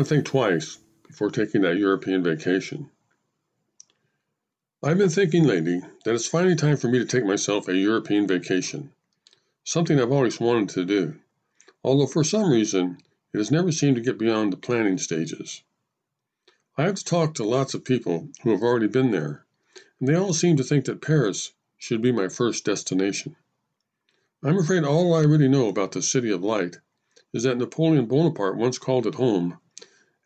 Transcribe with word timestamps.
to 0.00 0.08
think 0.08 0.24
twice 0.24 0.78
before 1.06 1.30
taking 1.30 1.60
that 1.62 1.76
European 1.76 2.22
vacation. 2.22 2.90
I've 4.82 4.98
been 4.98 5.10
thinking 5.10 5.44
lately 5.44 5.82
that 6.04 6.14
it's 6.14 6.26
finally 6.26 6.56
time 6.56 6.78
for 6.78 6.88
me 6.88 6.98
to 6.98 7.04
take 7.04 7.24
myself 7.24 7.68
a 7.68 7.76
European 7.76 8.26
vacation, 8.26 8.92
something 9.62 10.00
I've 10.00 10.10
always 10.10 10.40
wanted 10.40 10.70
to 10.70 10.84
do, 10.84 11.16
although 11.84 12.06
for 12.06 12.24
some 12.24 12.50
reason 12.50 12.98
it 13.34 13.38
has 13.38 13.50
never 13.50 13.70
seemed 13.70 13.96
to 13.96 14.02
get 14.02 14.18
beyond 14.18 14.52
the 14.52 14.56
planning 14.56 14.96
stages. 14.96 15.62
I 16.78 16.84
have 16.84 17.04
talked 17.04 17.36
to 17.36 17.44
lots 17.44 17.74
of 17.74 17.84
people 17.84 18.30
who 18.42 18.52
have 18.52 18.62
already 18.62 18.88
been 18.88 19.10
there, 19.10 19.44
and 19.98 20.08
they 20.08 20.14
all 20.14 20.32
seem 20.32 20.56
to 20.56 20.64
think 20.64 20.86
that 20.86 21.02
Paris 21.02 21.52
should 21.76 22.00
be 22.00 22.10
my 22.10 22.28
first 22.28 22.64
destination. 22.64 23.36
I'm 24.42 24.58
afraid 24.58 24.84
all 24.84 25.14
I 25.14 25.22
really 25.24 25.48
know 25.48 25.68
about 25.68 25.92
the 25.92 26.00
City 26.00 26.30
of 26.30 26.42
Light 26.42 26.78
is 27.32 27.42
that 27.42 27.58
Napoleon 27.58 28.06
Bonaparte 28.06 28.56
once 28.56 28.78
called 28.78 29.06
it 29.06 29.16
home, 29.16 29.59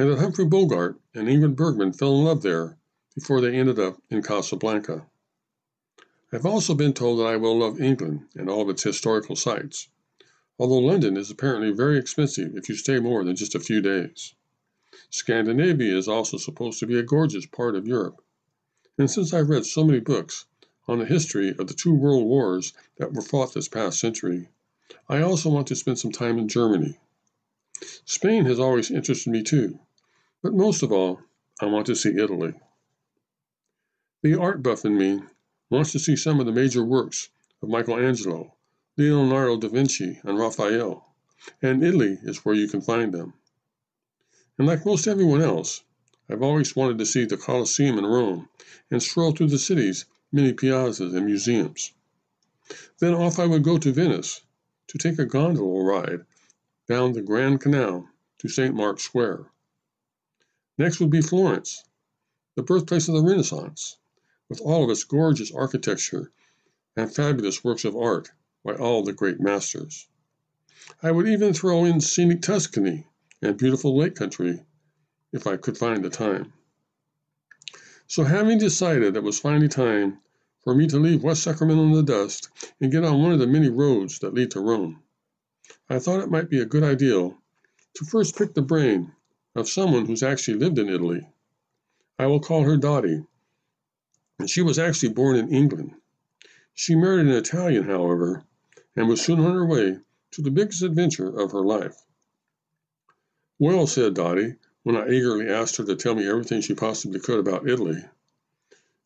and 0.00 0.08
that 0.08 0.18
Humphrey 0.18 0.46
Bogart 0.46 0.98
and 1.12 1.28
Ingrid 1.28 1.56
Bergman 1.56 1.92
fell 1.92 2.16
in 2.16 2.24
love 2.24 2.40
there 2.40 2.78
before 3.14 3.42
they 3.42 3.54
ended 3.54 3.78
up 3.78 4.00
in 4.08 4.22
Casablanca. 4.22 5.06
I've 6.32 6.46
also 6.46 6.74
been 6.74 6.94
told 6.94 7.18
that 7.18 7.26
I 7.26 7.36
will 7.36 7.58
love 7.58 7.78
England 7.78 8.26
and 8.34 8.48
all 8.48 8.62
of 8.62 8.70
its 8.70 8.82
historical 8.82 9.36
sites, 9.36 9.88
although 10.58 10.78
London 10.78 11.18
is 11.18 11.30
apparently 11.30 11.70
very 11.70 11.98
expensive 11.98 12.56
if 12.56 12.66
you 12.70 12.76
stay 12.76 12.98
more 12.98 13.24
than 13.24 13.36
just 13.36 13.54
a 13.54 13.60
few 13.60 13.82
days. 13.82 14.32
Scandinavia 15.10 15.94
is 15.94 16.08
also 16.08 16.38
supposed 16.38 16.80
to 16.80 16.86
be 16.86 16.98
a 16.98 17.02
gorgeous 17.02 17.44
part 17.44 17.76
of 17.76 17.86
Europe, 17.86 18.24
and 18.96 19.10
since 19.10 19.34
I've 19.34 19.50
read 19.50 19.66
so 19.66 19.84
many 19.84 20.00
books 20.00 20.46
on 20.88 20.98
the 20.98 21.04
history 21.04 21.50
of 21.50 21.66
the 21.66 21.74
two 21.74 21.92
world 21.92 22.24
wars 22.24 22.72
that 22.96 23.12
were 23.12 23.20
fought 23.20 23.52
this 23.52 23.68
past 23.68 24.00
century, 24.00 24.48
I 25.10 25.20
also 25.20 25.50
want 25.50 25.66
to 25.66 25.76
spend 25.76 25.98
some 25.98 26.10
time 26.10 26.38
in 26.38 26.48
Germany. 26.48 26.98
Spain 28.06 28.46
has 28.46 28.58
always 28.58 28.90
interested 28.90 29.28
me 29.28 29.42
too, 29.42 29.78
but 30.42 30.54
most 30.54 30.82
of 30.82 30.90
all, 30.90 31.20
I 31.60 31.66
want 31.66 31.86
to 31.86 31.94
see 31.94 32.16
Italy. 32.16 32.54
The 34.22 34.38
art 34.38 34.62
buff 34.62 34.84
in 34.84 34.96
me 34.96 35.22
wants 35.68 35.92
to 35.92 35.98
see 35.98 36.16
some 36.16 36.40
of 36.40 36.46
the 36.46 36.52
major 36.52 36.84
works 36.84 37.28
of 37.62 37.68
Michelangelo, 37.68 38.54
Leonardo 38.96 39.58
da 39.58 39.68
Vinci, 39.68 40.18
and 40.24 40.38
Raphael, 40.38 41.06
and 41.60 41.84
Italy 41.84 42.18
is 42.22 42.38
where 42.38 42.54
you 42.54 42.68
can 42.68 42.80
find 42.80 43.12
them. 43.12 43.34
And 44.58 44.66
like 44.66 44.86
most 44.86 45.06
everyone 45.06 45.42
else, 45.42 45.82
I've 46.28 46.42
always 46.42 46.76
wanted 46.76 46.98
to 46.98 47.06
see 47.06 47.24
the 47.24 47.36
Colosseum 47.36 47.98
in 47.98 48.06
Rome 48.06 48.48
and 48.90 49.02
stroll 49.02 49.32
through 49.32 49.48
the 49.48 49.58
city's 49.58 50.06
many 50.32 50.52
piazzas 50.52 51.14
and 51.14 51.26
museums. 51.26 51.92
Then 52.98 53.14
off 53.14 53.38
I 53.38 53.46
would 53.46 53.64
go 53.64 53.78
to 53.78 53.92
Venice 53.92 54.42
to 54.88 54.98
take 54.98 55.18
a 55.18 55.24
gondola 55.24 55.82
ride 55.82 56.24
down 56.88 57.12
the 57.12 57.22
Grand 57.22 57.60
Canal 57.60 58.08
to 58.38 58.48
St. 58.48 58.74
Mark's 58.74 59.02
Square. 59.02 59.50
Next 60.80 60.98
would 60.98 61.10
be 61.10 61.20
Florence, 61.20 61.84
the 62.54 62.62
birthplace 62.62 63.06
of 63.06 63.14
the 63.14 63.22
Renaissance, 63.22 63.98
with 64.48 64.62
all 64.62 64.82
of 64.82 64.88
its 64.88 65.04
gorgeous 65.04 65.52
architecture 65.52 66.32
and 66.96 67.14
fabulous 67.14 67.62
works 67.62 67.84
of 67.84 67.94
art 67.94 68.30
by 68.64 68.76
all 68.76 69.02
the 69.02 69.12
great 69.12 69.40
masters. 69.40 70.08
I 71.02 71.10
would 71.10 71.28
even 71.28 71.52
throw 71.52 71.84
in 71.84 72.00
scenic 72.00 72.40
Tuscany 72.40 73.06
and 73.42 73.58
beautiful 73.58 73.94
lake 73.94 74.14
country 74.14 74.64
if 75.34 75.46
I 75.46 75.58
could 75.58 75.76
find 75.76 76.02
the 76.02 76.08
time. 76.08 76.54
So, 78.06 78.24
having 78.24 78.56
decided 78.56 79.14
it 79.16 79.22
was 79.22 79.38
finally 79.38 79.68
time 79.68 80.20
for 80.64 80.74
me 80.74 80.86
to 80.86 80.98
leave 80.98 81.22
West 81.22 81.42
Sacramento 81.42 81.82
in 81.82 81.92
the 81.92 82.02
dust 82.02 82.48
and 82.80 82.90
get 82.90 83.04
on 83.04 83.22
one 83.22 83.32
of 83.32 83.38
the 83.38 83.46
many 83.46 83.68
roads 83.68 84.20
that 84.20 84.32
lead 84.32 84.52
to 84.52 84.60
Rome, 84.60 85.02
I 85.90 85.98
thought 85.98 86.20
it 86.20 86.30
might 86.30 86.48
be 86.48 86.62
a 86.62 86.64
good 86.64 86.84
idea 86.84 87.36
to 87.96 88.04
first 88.06 88.34
pick 88.34 88.54
the 88.54 88.62
brain 88.62 89.12
of 89.54 89.68
someone 89.68 90.06
who's 90.06 90.22
actually 90.22 90.58
lived 90.58 90.78
in 90.78 90.88
Italy. 90.88 91.26
I 92.18 92.26
will 92.26 92.40
call 92.40 92.64
her 92.64 92.76
Dotty, 92.76 93.24
and 94.38 94.48
she 94.48 94.62
was 94.62 94.78
actually 94.78 95.12
born 95.12 95.36
in 95.36 95.52
England. 95.52 95.94
She 96.74 96.94
married 96.94 97.26
an 97.26 97.32
Italian, 97.32 97.84
however, 97.84 98.44
and 98.94 99.08
was 99.08 99.20
soon 99.20 99.40
on 99.40 99.54
her 99.54 99.66
way 99.66 99.98
to 100.32 100.42
the 100.42 100.50
biggest 100.50 100.82
adventure 100.82 101.28
of 101.28 101.52
her 101.52 101.62
life. 101.62 101.96
Well, 103.58 103.86
said 103.86 104.14
Dotty, 104.14 104.54
when 104.84 104.96
I 104.96 105.10
eagerly 105.10 105.48
asked 105.48 105.76
her 105.76 105.84
to 105.84 105.96
tell 105.96 106.14
me 106.14 106.28
everything 106.28 106.60
she 106.60 106.74
possibly 106.74 107.20
could 107.20 107.38
about 107.38 107.68
Italy, 107.68 108.02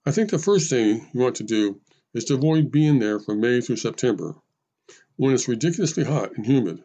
I 0.04 0.12
think 0.12 0.30
the 0.30 0.38
first 0.38 0.68
thing 0.68 1.08
you 1.12 1.20
want 1.20 1.36
to 1.36 1.42
do 1.42 1.80
is 2.12 2.26
to 2.26 2.34
avoid 2.34 2.70
being 2.70 2.98
there 2.98 3.18
from 3.18 3.40
May 3.40 3.60
through 3.60 3.76
September, 3.76 4.34
when 5.16 5.32
it's 5.32 5.48
ridiculously 5.48 6.04
hot 6.04 6.36
and 6.36 6.44
humid, 6.44 6.84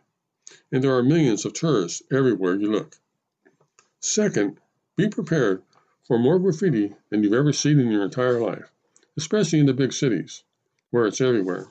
and 0.72 0.84
there 0.84 0.96
are 0.96 1.04
millions 1.04 1.46
of 1.46 1.54
tourists 1.54 2.02
everywhere 2.12 2.56
you 2.56 2.72
look. 2.72 2.96
Second, 4.02 4.60
be 4.96 5.10
prepared 5.10 5.62
for 6.08 6.18
more 6.18 6.40
graffiti 6.40 6.96
than 7.10 7.22
you've 7.22 7.34
ever 7.34 7.52
seen 7.52 7.80
in 7.80 7.92
your 7.92 8.04
entire 8.04 8.40
life, 8.40 8.72
especially 9.18 9.60
in 9.60 9.66
the 9.66 9.74
big 9.74 9.92
cities, 9.92 10.44
where 10.90 11.06
it's 11.06 11.20
everywhere. 11.20 11.68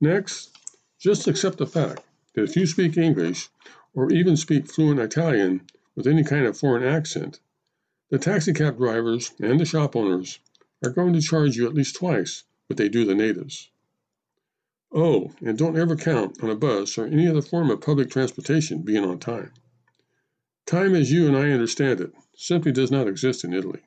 Next, 0.00 0.56
just 0.98 1.26
accept 1.26 1.58
the 1.58 1.66
fact 1.66 2.04
that 2.34 2.44
if 2.44 2.54
you 2.54 2.66
speak 2.66 2.96
English 2.96 3.48
or 3.92 4.12
even 4.12 4.36
speak 4.36 4.70
fluent 4.70 5.00
Italian 5.00 5.62
with 5.96 6.06
any 6.06 6.22
kind 6.22 6.46
of 6.46 6.56
foreign 6.56 6.84
accent, 6.84 7.40
the 8.10 8.18
taxicab 8.18 8.76
drivers 8.76 9.32
and 9.40 9.58
the 9.58 9.64
shop 9.64 9.96
owners 9.96 10.38
are 10.84 10.90
going 10.90 11.12
to 11.12 11.20
charge 11.20 11.56
you 11.56 11.66
at 11.66 11.74
least 11.74 11.96
twice 11.96 12.44
what 12.68 12.76
they 12.76 12.88
do 12.88 13.04
the 13.04 13.14
natives. 13.14 13.68
Oh, 14.92 15.32
and 15.40 15.58
don't 15.58 15.76
ever 15.76 15.96
count 15.96 16.42
on 16.42 16.50
a 16.50 16.54
bus 16.54 16.96
or 16.96 17.06
any 17.06 17.26
other 17.26 17.42
form 17.42 17.70
of 17.70 17.80
public 17.80 18.10
transportation 18.10 18.82
being 18.82 19.04
on 19.04 19.18
time. 19.18 19.50
Time 20.66 20.94
as 20.94 21.12
you 21.12 21.26
and 21.26 21.36
I 21.36 21.50
understand 21.50 22.00
it 22.00 22.12
simply 22.34 22.72
does 22.72 22.90
not 22.90 23.06
exist 23.06 23.44
in 23.44 23.52
Italy. 23.52 23.82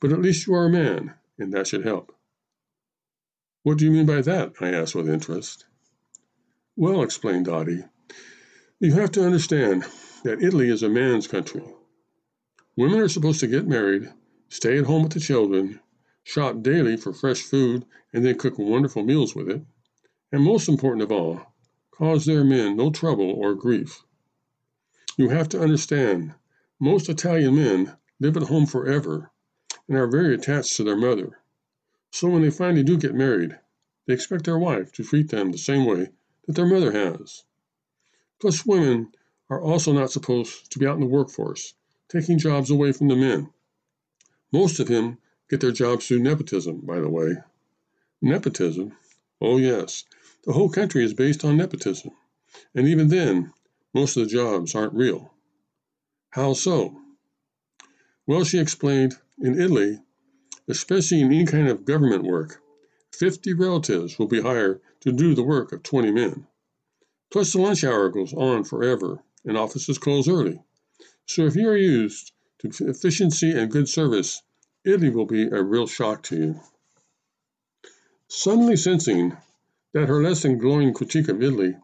But 0.00 0.12
at 0.12 0.22
least 0.22 0.46
you 0.46 0.54
are 0.54 0.66
a 0.66 0.70
man, 0.70 1.14
and 1.38 1.52
that 1.52 1.66
should 1.66 1.84
help. 1.84 2.14
What 3.64 3.78
do 3.78 3.84
you 3.84 3.90
mean 3.90 4.06
by 4.06 4.22
that? 4.22 4.54
I 4.60 4.68
asked 4.68 4.94
with 4.94 5.08
interest. 5.08 5.66
Well, 6.76 7.02
explained 7.02 7.46
Dotty, 7.46 7.84
you 8.78 8.92
have 8.94 9.10
to 9.12 9.24
understand 9.24 9.84
that 10.22 10.42
Italy 10.42 10.68
is 10.68 10.82
a 10.82 10.88
man's 10.88 11.26
country. 11.26 11.62
Women 12.76 13.00
are 13.00 13.08
supposed 13.08 13.40
to 13.40 13.46
get 13.46 13.66
married, 13.66 14.12
stay 14.48 14.78
at 14.78 14.86
home 14.86 15.02
with 15.02 15.12
the 15.12 15.20
children, 15.20 15.80
shop 16.22 16.62
daily 16.62 16.96
for 16.96 17.12
fresh 17.12 17.42
food, 17.42 17.84
and 18.12 18.24
then 18.24 18.38
cook 18.38 18.58
wonderful 18.58 19.02
meals 19.02 19.34
with 19.34 19.48
it, 19.48 19.62
and 20.30 20.42
most 20.42 20.68
important 20.68 21.02
of 21.02 21.12
all, 21.12 21.40
cause 21.90 22.24
their 22.24 22.44
men 22.44 22.76
no 22.76 22.90
trouble 22.90 23.30
or 23.30 23.54
grief. 23.54 24.04
You 25.18 25.28
have 25.28 25.48
to 25.50 25.60
understand, 25.60 26.34
most 26.80 27.08
Italian 27.08 27.56
men 27.56 27.96
live 28.18 28.36
at 28.36 28.44
home 28.44 28.64
forever 28.64 29.30
and 29.86 29.98
are 29.98 30.06
very 30.06 30.34
attached 30.34 30.76
to 30.76 30.84
their 30.84 30.96
mother. 30.96 31.38
So 32.10 32.28
when 32.28 32.40
they 32.40 32.50
finally 32.50 32.82
do 32.82 32.96
get 32.96 33.14
married, 33.14 33.58
they 34.06 34.14
expect 34.14 34.44
their 34.44 34.58
wife 34.58 34.90
to 34.92 35.04
treat 35.04 35.28
them 35.28 35.52
the 35.52 35.58
same 35.58 35.84
way 35.84 36.10
that 36.46 36.54
their 36.54 36.66
mother 36.66 36.92
has. 36.92 37.44
Plus, 38.40 38.64
women 38.64 39.12
are 39.50 39.60
also 39.60 39.92
not 39.92 40.10
supposed 40.10 40.72
to 40.72 40.78
be 40.78 40.86
out 40.86 40.94
in 40.94 41.00
the 41.00 41.06
workforce, 41.06 41.74
taking 42.08 42.38
jobs 42.38 42.70
away 42.70 42.92
from 42.92 43.08
the 43.08 43.16
men. 43.16 43.50
Most 44.50 44.80
of 44.80 44.88
them 44.88 45.18
get 45.50 45.60
their 45.60 45.72
jobs 45.72 46.08
through 46.08 46.20
nepotism, 46.20 46.80
by 46.80 47.00
the 47.00 47.10
way. 47.10 47.36
Nepotism? 48.22 48.96
Oh, 49.40 49.58
yes. 49.58 50.04
The 50.44 50.52
whole 50.52 50.70
country 50.70 51.04
is 51.04 51.12
based 51.12 51.44
on 51.44 51.56
nepotism. 51.58 52.12
And 52.74 52.88
even 52.88 53.08
then, 53.08 53.52
most 53.94 54.16
of 54.16 54.24
the 54.24 54.30
jobs 54.30 54.74
aren't 54.74 54.94
real. 54.94 55.34
How 56.30 56.54
so? 56.54 56.98
Well, 58.26 58.44
she 58.44 58.58
explained, 58.58 59.16
in 59.38 59.60
Italy, 59.60 60.00
especially 60.68 61.20
in 61.20 61.32
any 61.32 61.44
kind 61.44 61.68
of 61.68 61.84
government 61.84 62.24
work, 62.24 62.62
50 63.12 63.52
relatives 63.52 64.18
will 64.18 64.28
be 64.28 64.40
hired 64.40 64.80
to 65.00 65.12
do 65.12 65.34
the 65.34 65.42
work 65.42 65.72
of 65.72 65.82
20 65.82 66.10
men. 66.10 66.46
Plus, 67.30 67.52
the 67.52 67.60
lunch 67.60 67.84
hour 67.84 68.08
goes 68.08 68.32
on 68.32 68.64
forever, 68.64 69.22
and 69.44 69.56
offices 69.56 69.98
close 69.98 70.28
early. 70.28 70.62
So, 71.26 71.46
if 71.46 71.56
you 71.56 71.68
are 71.68 71.76
used 71.76 72.32
to 72.60 72.68
efficiency 72.88 73.50
and 73.50 73.70
good 73.70 73.88
service, 73.88 74.42
Italy 74.84 75.10
will 75.10 75.26
be 75.26 75.44
a 75.44 75.62
real 75.62 75.86
shock 75.86 76.22
to 76.24 76.36
you. 76.36 76.60
Suddenly 78.28 78.76
sensing 78.76 79.36
that 79.92 80.08
her 80.08 80.22
less 80.22 80.42
than 80.42 80.58
glowing 80.58 80.94
critique 80.94 81.28
of 81.28 81.42
Italy 81.42 81.76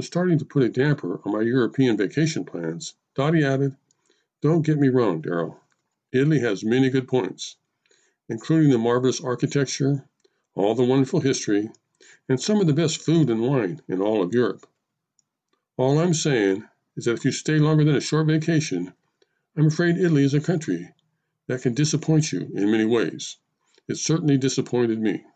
was 0.00 0.06
starting 0.06 0.38
to 0.38 0.46
put 0.46 0.62
a 0.62 0.68
damper 0.70 1.20
on 1.26 1.32
my 1.32 1.42
European 1.42 1.94
vacation 1.94 2.42
plans, 2.42 2.94
Dotty 3.14 3.44
added, 3.44 3.76
Don't 4.40 4.64
get 4.64 4.78
me 4.78 4.88
wrong, 4.88 5.20
Daryl. 5.20 5.58
Italy 6.10 6.40
has 6.40 6.64
many 6.64 6.88
good 6.88 7.06
points, 7.06 7.56
including 8.26 8.70
the 8.70 8.78
marvelous 8.78 9.20
architecture, 9.20 10.08
all 10.54 10.74
the 10.74 10.86
wonderful 10.86 11.20
history, 11.20 11.70
and 12.30 12.40
some 12.40 12.62
of 12.62 12.66
the 12.66 12.72
best 12.72 13.02
food 13.02 13.28
and 13.28 13.42
wine 13.42 13.82
in 13.88 14.00
all 14.00 14.22
of 14.22 14.32
Europe. 14.32 14.66
All 15.76 15.98
I'm 15.98 16.14
saying 16.14 16.64
is 16.96 17.04
that 17.04 17.18
if 17.18 17.26
you 17.26 17.30
stay 17.30 17.58
longer 17.58 17.84
than 17.84 17.96
a 17.96 18.00
short 18.00 18.26
vacation, 18.26 18.94
I'm 19.54 19.66
afraid 19.66 19.98
Italy 19.98 20.24
is 20.24 20.32
a 20.32 20.40
country 20.40 20.94
that 21.46 21.60
can 21.60 21.74
disappoint 21.74 22.32
you 22.32 22.50
in 22.54 22.70
many 22.70 22.86
ways. 22.86 23.36
It 23.86 23.98
certainly 23.98 24.38
disappointed 24.38 24.98
me. 24.98 25.26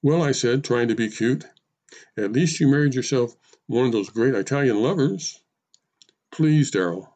Well, 0.00 0.22
I 0.22 0.32
said, 0.32 0.64
trying 0.64 0.88
to 0.88 0.94
be 0.94 1.10
cute, 1.10 1.44
at 2.16 2.32
least 2.32 2.60
you 2.60 2.68
married 2.68 2.94
yourself 2.94 3.36
one 3.66 3.86
of 3.86 3.92
those 3.92 4.10
great 4.10 4.34
Italian 4.34 4.82
lovers. 4.82 5.40
Please, 6.32 6.70
Daryl, 6.70 7.08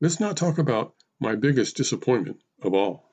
let's 0.00 0.20
not 0.20 0.36
talk 0.36 0.58
about 0.58 0.94
my 1.20 1.34
biggest 1.34 1.76
disappointment 1.76 2.38
of 2.62 2.74
all. 2.74 3.11